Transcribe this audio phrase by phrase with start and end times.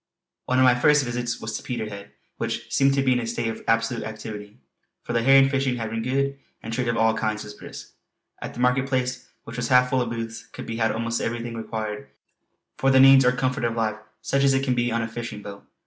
[0.47, 3.49] One of my first visits was to Peterhead which seemed to be in a state
[3.49, 4.57] of absolute activity,
[5.03, 7.91] for the herring fishing had been good and trade of all kinds was brisk.
[8.41, 11.53] At the market place which was half full of booths, could be had almost everything
[11.55, 12.09] required
[12.79, 15.43] for the needs or comfort of life such as it can be on a fishing
[15.43, 15.65] boat.